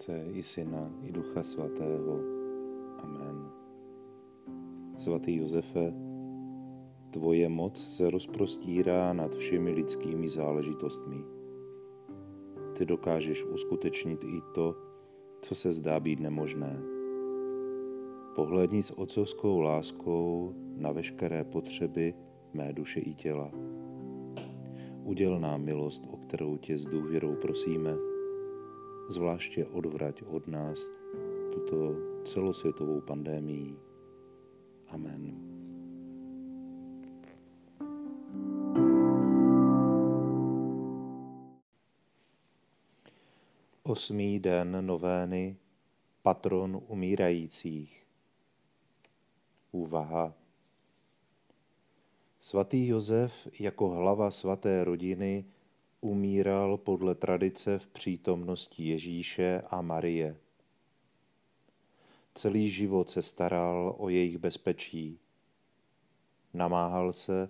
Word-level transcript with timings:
Otce 0.00 0.24
i 0.32 0.42
Syna 0.42 0.90
i 1.04 1.12
Ducha 1.12 1.42
Svatého. 1.42 2.20
Amen. 3.04 3.36
Svatý 4.98 5.36
Josefe, 5.36 5.92
tvoje 7.10 7.48
moc 7.48 7.76
se 7.76 8.10
rozprostírá 8.10 9.12
nad 9.12 9.36
všemi 9.36 9.70
lidskými 9.70 10.28
záležitostmi. 10.28 11.24
Ty 12.78 12.86
dokážeš 12.86 13.44
uskutečnit 13.44 14.24
i 14.24 14.40
to, 14.54 14.74
co 15.42 15.54
se 15.54 15.72
zdá 15.72 16.00
být 16.00 16.20
nemožné. 16.20 16.80
Pohledni 18.34 18.82
s 18.82 18.90
otcovskou 18.90 19.60
láskou 19.60 20.54
na 20.76 20.92
veškeré 20.92 21.44
potřeby 21.44 22.14
mé 22.54 22.72
duše 22.72 23.00
i 23.00 23.14
těla. 23.14 23.52
Uděl 25.04 25.40
nám 25.40 25.62
milost, 25.62 26.08
o 26.10 26.16
kterou 26.16 26.56
tě 26.56 26.78
s 26.78 26.86
důvěrou 26.86 27.34
prosíme. 27.34 28.09
Zvláště 29.10 29.66
odvrať 29.66 30.22
od 30.22 30.48
nás 30.48 30.78
tuto 31.52 31.94
celosvětovou 32.24 33.00
pandémii. 33.00 33.76
Amen. 34.88 35.34
Osmý 43.82 44.40
den 44.40 44.86
novény 44.86 45.56
patron 46.22 46.82
umírajících. 46.88 48.06
Úvaha. 49.72 50.34
Svatý 52.40 52.86
Josef 52.86 53.48
jako 53.60 53.88
hlava 53.88 54.30
svaté 54.30 54.84
rodiny 54.84 55.44
umíral 56.00 56.76
podle 56.76 57.14
tradice 57.14 57.78
v 57.78 57.86
přítomnosti 57.86 58.84
Ježíše 58.84 59.62
a 59.70 59.82
Marie. 59.82 60.36
Celý 62.34 62.70
život 62.70 63.10
se 63.10 63.22
staral 63.22 63.94
o 63.98 64.08
jejich 64.08 64.38
bezpečí. 64.38 65.18
Namáhal 66.54 67.12
se, 67.12 67.48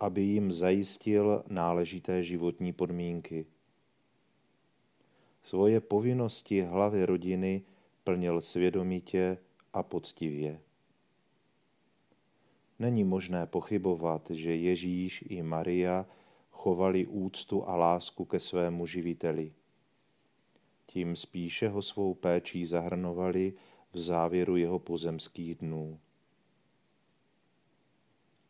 aby 0.00 0.22
jim 0.22 0.52
zajistil 0.52 1.44
náležité 1.48 2.22
životní 2.22 2.72
podmínky. 2.72 3.46
Svoje 5.42 5.80
povinnosti 5.80 6.62
hlavy 6.62 7.06
rodiny 7.06 7.62
plnil 8.04 8.40
svědomitě 8.40 9.38
a 9.72 9.82
poctivě. 9.82 10.60
Není 12.78 13.04
možné 13.04 13.46
pochybovat, 13.46 14.30
že 14.30 14.56
Ježíš 14.56 15.24
i 15.28 15.42
Maria 15.42 16.06
chovali 16.64 17.06
úctu 17.06 17.68
a 17.68 17.76
lásku 17.76 18.24
ke 18.24 18.40
svému 18.40 18.86
živiteli. 18.86 19.52
Tím 20.86 21.16
spíše 21.16 21.68
ho 21.68 21.82
svou 21.82 22.14
péčí 22.14 22.66
zahrnovali 22.66 23.52
v 23.92 23.98
závěru 23.98 24.56
jeho 24.56 24.78
pozemských 24.78 25.54
dnů. 25.54 26.00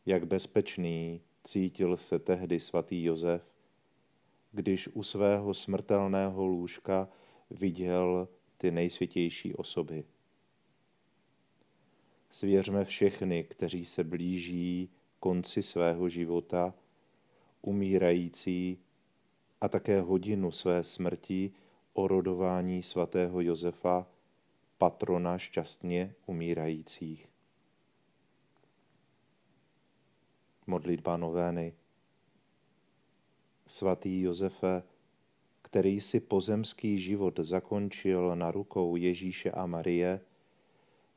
Jak 0.06 0.26
bezpečný 0.26 1.20
cítil 1.44 1.96
se 1.96 2.18
tehdy 2.18 2.60
svatý 2.60 3.04
Josef, 3.04 3.42
když 4.52 4.88
u 4.88 5.02
svého 5.02 5.54
smrtelného 5.54 6.46
lůžka 6.46 7.08
viděl 7.50 8.28
ty 8.56 8.70
nejsvětější 8.70 9.54
osoby. 9.54 10.04
Svěřme 12.30 12.84
všechny, 12.84 13.44
kteří 13.44 13.84
se 13.84 14.04
blíží 14.04 14.90
konci 15.20 15.62
svého 15.62 16.08
života, 16.08 16.74
umírající 17.66 18.78
a 19.60 19.68
také 19.68 20.00
hodinu 20.00 20.50
své 20.50 20.84
smrti 20.84 21.52
orodování 21.92 22.82
svatého 22.82 23.40
Josefa 23.40 24.06
patrona 24.78 25.38
šťastně 25.38 26.14
umírajících. 26.26 27.28
Modlitba 30.66 31.16
novény. 31.16 31.74
Svatý 33.66 34.20
Josefe, 34.20 34.82
který 35.62 36.00
si 36.00 36.20
pozemský 36.20 36.98
život 36.98 37.38
zakončil 37.38 38.36
na 38.36 38.50
rukou 38.50 38.96
Ježíše 38.96 39.50
a 39.50 39.66
Marie, 39.66 40.20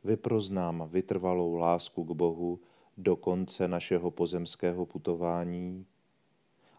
vyproznám 0.04 0.90
vytrvalou 0.92 1.56
lásku 1.56 2.04
k 2.04 2.12
Bohu 2.12 2.60
do 2.98 3.16
konce 3.16 3.68
našeho 3.68 4.12
pozemského 4.12 4.86
putování 4.86 5.86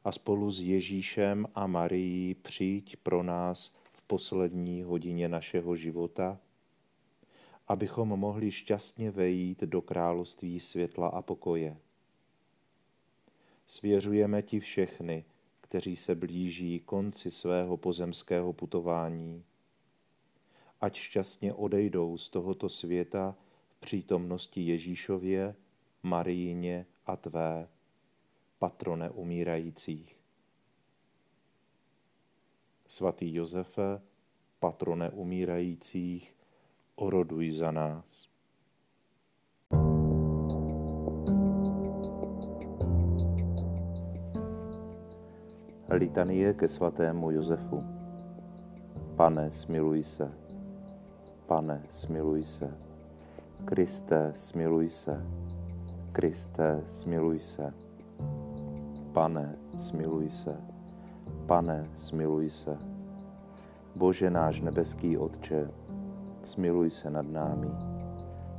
a 0.09 0.13
spolu 0.13 0.51
s 0.51 0.61
Ježíšem 0.61 1.47
a 1.55 1.67
Marií 1.67 2.35
přijď 2.35 2.97
pro 2.97 3.23
nás 3.23 3.73
v 3.93 4.03
poslední 4.03 4.83
hodině 4.83 5.29
našeho 5.29 5.77
života 5.77 6.39
abychom 7.69 8.09
mohli 8.09 8.51
šťastně 8.51 9.11
vejít 9.11 9.61
do 9.61 9.83
království 9.83 10.61
světla 10.61 11.09
a 11.09 11.23
pokoje. 11.23 11.77
Svěřujeme 13.67 14.43
ti 14.43 14.61
všechny, 14.61 15.25
kteří 15.61 15.97
se 15.97 16.15
blíží 16.15 16.81
konci 16.81 17.31
svého 17.31 17.77
pozemského 17.77 18.53
putování. 18.53 19.45
Ať 20.81 20.97
šťastně 20.97 21.55
odejdou 21.55 22.19
z 22.19 22.29
tohoto 22.29 22.69
světa 22.69 23.35
v 23.69 23.81
přítomnosti 23.81 24.61
Ježíšově, 24.61 25.55
Marijně 26.03 26.87
a 27.07 27.17
tvé, 27.17 27.69
patrone 28.59 29.11
umírajících. 29.11 30.19
Svatý 32.89 33.35
Josefe, 33.35 34.01
patrone 34.61 35.11
umírajících, 35.11 36.35
oroduj 36.95 37.51
za 37.51 37.71
nás. 37.71 38.29
Litanie 45.89 46.55
ke 46.55 46.69
svatému 46.69 47.31
Josefu. 47.31 47.83
Pane, 49.17 49.51
smiluj 49.51 50.05
se. 50.05 50.31
Pane, 51.47 51.83
smiluj 51.91 52.45
se. 52.45 52.71
Kriste, 53.65 54.33
smiluj 54.37 54.91
se. 54.91 55.27
Kriste, 56.13 56.85
smiluj 56.89 57.41
se. 57.41 57.88
Pane, 59.19 59.59
smiluj 59.79 60.31
se. 60.31 60.57
Pane, 61.47 61.91
smiluj 61.97 62.51
se. 62.51 62.79
Bože 63.95 64.31
náš 64.31 64.61
nebeský 64.61 65.19
Otče, 65.19 65.71
smiluj 66.47 66.91
se 66.91 67.11
nad 67.11 67.27
námi. 67.27 67.67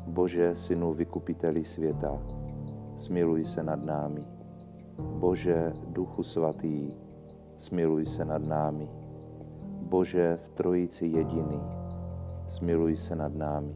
Bože, 0.07 0.55
synu 0.55 0.93
vykupiteli 0.93 1.63
světa, 1.63 2.19
smiluj 2.97 3.45
se 3.45 3.63
nad 3.63 3.79
námi. 3.85 4.25
Bože, 4.99 5.73
duchu 5.95 6.23
svatý, 6.23 6.91
smiluj 7.57 8.05
se 8.05 8.25
nad 8.25 8.43
námi. 8.43 8.89
Bože, 9.81 10.37
v 10.43 10.49
trojici 10.49 11.07
jediný, 11.07 11.61
smiluj 12.47 12.97
se 12.97 13.15
nad 13.15 13.31
námi. 13.35 13.75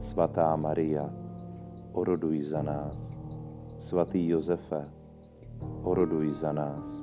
Svatá 0.00 0.56
Maria, 0.56 1.12
oroduj 1.92 2.42
za 2.42 2.62
nás. 2.62 3.12
Svatý 3.78 4.28
Josefe, 4.28 5.03
oroduj 5.82 6.32
za 6.32 6.52
nás. 6.52 7.02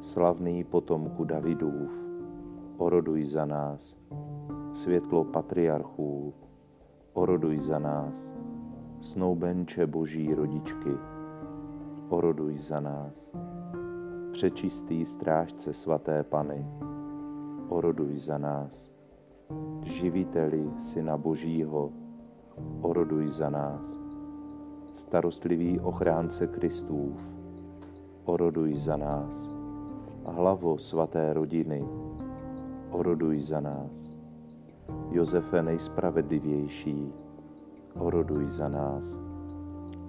Slavný 0.00 0.64
potomku 0.64 1.24
Davidův, 1.24 1.90
oroduj 2.76 3.24
za 3.24 3.44
nás 3.44 3.98
světlo 4.72 5.24
patriarchů, 5.24 6.34
oroduj 7.12 7.58
za 7.58 7.78
nás, 7.78 8.32
snoubenče 9.00 9.86
boží 9.86 10.34
rodičky, 10.34 10.90
oroduj 12.08 12.58
za 12.58 12.80
nás, 12.80 13.32
přečistý 14.32 15.04
strážce 15.04 15.72
svaté 15.72 16.22
Pany, 16.22 16.66
oroduj 17.68 18.18
za 18.18 18.38
nás, 18.38 18.90
živiteli 19.82 20.70
Syna 20.78 21.16
Božího, 21.16 21.92
oroduj 22.80 23.28
za 23.28 23.50
nás, 23.50 24.00
starostlivý 24.94 25.80
ochránce 25.80 26.46
Kristův, 26.46 27.37
oroduj 28.28 28.76
za 28.76 28.96
nás, 28.96 29.48
hlavo 30.28 30.76
svaté 30.76 31.32
rodiny, 31.32 31.80
oroduj 32.92 33.40
za 33.40 33.60
nás. 33.60 34.12
Josefe 35.10 35.62
nejspravedlivější, 35.62 37.12
oroduj 37.96 38.50
za 38.50 38.68
nás. 38.68 39.18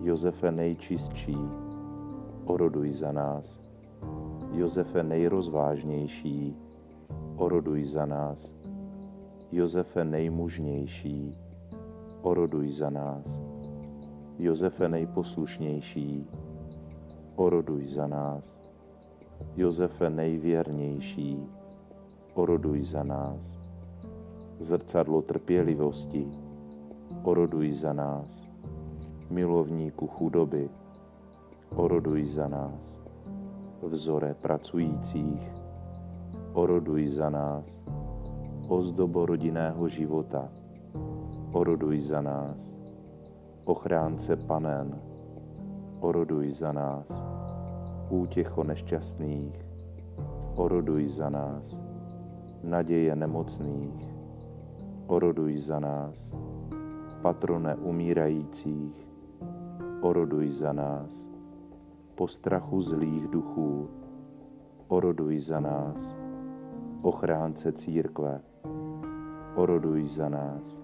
Josefe 0.03 0.51
nejčistší, 0.51 1.37
oroduj 2.45 2.91
za 2.91 3.11
nás. 3.11 3.59
Josefe 4.51 5.03
nejrozvážnější, 5.03 6.55
oroduj 7.37 7.83
za 7.83 8.05
nás. 8.05 8.55
Josefe 9.51 10.05
nejmužnější, 10.05 11.35
oroduj 12.21 12.69
za 12.69 12.89
nás. 12.89 13.39
Josefe 14.39 14.89
nejposlušnější, 14.89 16.27
oroduj 17.39 17.87
za 17.87 18.07
nás. 18.07 18.61
Josefe 19.55 20.09
nejvěrnější, 20.09 21.39
oroduj 22.33 22.83
za 22.83 23.03
nás. 23.03 23.59
zrcadlo 24.59 25.21
trpělivosti, 25.21 26.27
oroduj 27.23 27.71
za 27.71 27.93
nás. 27.93 28.47
Milovníku 29.29 30.07
chudoby, 30.07 30.69
oroduj 31.75 32.25
za 32.25 32.47
nás. 32.47 32.99
Vzore 33.81 34.33
pracujících, 34.33 35.51
oroduj 36.53 37.07
za 37.07 37.29
nás. 37.29 37.81
Ozdobo 38.67 39.25
rodinného 39.25 39.87
života, 39.87 40.51
oroduj 41.51 41.99
za 41.99 42.21
nás. 42.21 42.75
Ochránce 43.63 44.35
panen, 44.35 45.08
oroduj 45.99 46.51
za 46.51 46.71
nás. 46.71 47.07
Útěcho 48.09 48.63
nešťastných, 48.63 49.55
oroduj 50.55 51.07
za 51.07 51.29
nás. 51.29 51.79
Naděje 52.63 53.15
nemocných, 53.15 54.07
oroduj 55.07 55.57
za 55.57 55.79
nás. 55.79 56.33
Patrone 57.21 57.75
umírajících, 57.75 59.07
oroduj 60.01 60.51
za 60.51 60.73
nás. 60.73 61.29
Po 62.15 62.27
strachu 62.27 62.81
zlých 62.81 63.27
duchů, 63.27 63.89
oroduj 64.87 65.39
za 65.39 65.59
nás. 65.59 66.15
Ochránce 67.01 67.71
církve, 67.71 68.41
oroduj 69.55 70.07
za 70.07 70.29
nás. 70.29 70.79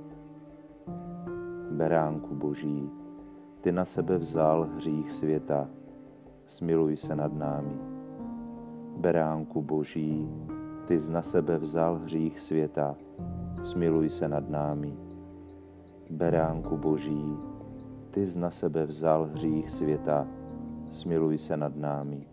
Beránku 1.72 2.36
Boží, 2.36 3.05
ty 3.66 3.72
na 3.72 3.86
sebe 3.86 4.18
vzal 4.18 4.70
hřích 4.76 5.12
světa, 5.12 5.68
smiluj 6.46 6.98
se 6.98 7.16
nad 7.16 7.34
námi. 7.34 7.78
Beránku 8.98 9.62
Boží, 9.62 10.30
ty 10.86 10.98
na 11.10 11.22
sebe 11.22 11.58
vzal 11.58 11.96
hřích 11.96 12.40
světa, 12.40 12.96
smiluj 13.64 14.10
se 14.10 14.28
nad 14.28 14.50
námi. 14.50 14.98
Beránku 16.10 16.78
Boží, 16.78 17.38
ty 18.12 18.26
na 18.38 18.52
sebe 18.52 18.86
vzal 18.86 19.30
hřích 19.34 19.70
světa, 19.70 20.28
smiluj 20.92 21.38
se 21.38 21.58
nad 21.58 21.76
námi. 21.76 22.28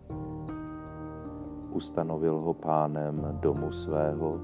Ustanovil 1.71 2.39
ho 2.39 2.53
pánem 2.53 3.37
domu 3.41 3.71
svého 3.71 4.39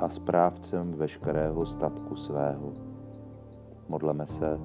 a 0.00 0.08
správcem 0.08 0.92
veškerého 0.92 1.66
statku 1.66 2.16
svého. 2.16 2.72
Modleme 3.88 4.26
se, 4.26 4.58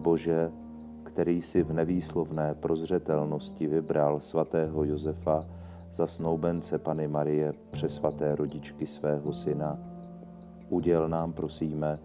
Bože, 0.00 0.52
který 1.02 1.42
si 1.42 1.62
v 1.62 1.72
nevýslovné 1.72 2.54
prozřetelnosti 2.54 3.66
vybral 3.66 4.20
svatého 4.20 4.84
Josefa 4.84 5.44
za 5.92 6.06
snoubence 6.06 6.78
Pany 6.78 7.08
Marie 7.08 7.52
přesvaté 7.70 8.36
rodičky 8.36 8.86
svého 8.86 9.32
syna, 9.32 9.78
uděl 10.68 11.08
nám, 11.08 11.32
prosíme, 11.32 11.98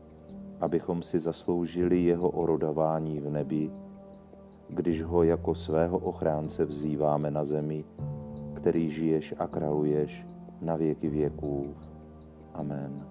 abychom 0.61 1.03
si 1.03 1.19
zasloužili 1.19 2.03
jeho 2.03 2.29
orodování 2.29 3.19
v 3.19 3.29
nebi, 3.29 3.71
když 4.69 5.03
ho 5.03 5.23
jako 5.23 5.55
svého 5.55 5.97
ochránce 5.97 6.65
vzýváme 6.65 7.31
na 7.31 7.45
zemi, 7.45 7.85
který 8.53 8.89
žiješ 8.89 9.33
a 9.39 9.47
kraluješ 9.47 10.25
na 10.61 10.75
věky 10.75 11.09
věků. 11.09 11.75
Amen. 12.53 13.05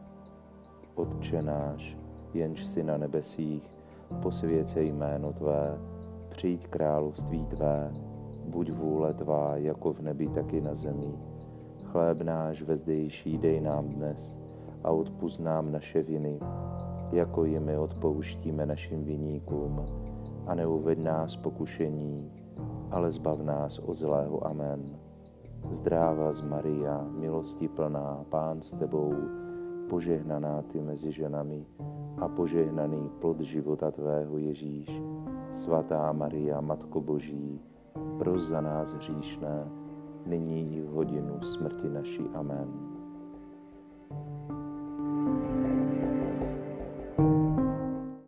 Otče 0.94 1.42
náš, 1.42 1.96
jenž 2.34 2.66
si 2.66 2.82
na 2.82 2.96
nebesích, 2.96 3.73
posvěce 4.22 4.82
jméno 4.82 5.32
Tvé, 5.32 5.78
přijď 6.28 6.68
království 6.68 7.46
Tvé, 7.46 7.92
buď 8.46 8.70
vůle 8.72 9.14
Tvá 9.14 9.56
jako 9.56 9.92
v 9.92 10.00
nebi, 10.00 10.28
tak 10.28 10.52
i 10.52 10.60
na 10.60 10.74
zemi. 10.74 11.14
Chléb 11.84 12.22
náš 12.22 12.62
vezdejší 12.62 13.38
dej 13.38 13.60
nám 13.60 13.88
dnes 13.88 14.34
a 14.84 14.90
odpust 14.90 15.40
nám 15.40 15.72
naše 15.72 16.02
viny, 16.02 16.40
jako 17.12 17.44
i 17.44 17.60
my 17.60 17.78
odpouštíme 17.78 18.66
našim 18.66 19.04
viníkům. 19.04 19.86
A 20.46 20.54
neuved 20.54 20.98
nás 20.98 21.36
pokušení, 21.36 22.32
ale 22.90 23.12
zbav 23.12 23.40
nás 23.40 23.78
od 23.78 23.94
zlého. 23.94 24.46
Amen. 24.46 24.98
Zdráva 25.70 26.32
z 26.32 26.42
Maria, 26.42 27.06
milosti 27.18 27.68
plná, 27.68 28.24
Pán 28.28 28.62
s 28.62 28.70
Tebou, 28.70 29.14
požehnaná 29.88 30.62
Ty 30.62 30.80
mezi 30.80 31.12
ženami 31.12 31.66
a 32.18 32.28
požehnaný 32.28 33.10
plod 33.20 33.40
života 33.40 33.90
Tvého 33.90 34.38
Ježíš. 34.38 34.90
Svatá 35.52 36.12
Maria, 36.12 36.60
Matko 36.60 37.00
Boží, 37.00 37.60
pros 38.18 38.42
za 38.42 38.60
nás 38.60 38.92
hříšné, 38.92 39.70
nyní 40.26 40.76
i 40.76 40.82
v 40.82 40.88
hodinu 40.88 41.42
smrti 41.42 41.88
naší. 41.90 42.24
Amen. 42.34 42.93